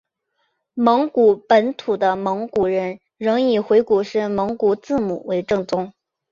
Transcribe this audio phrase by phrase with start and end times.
[0.73, 5.93] 蒙古本土的蒙古人仍以回鹘式蒙古字母为正宗。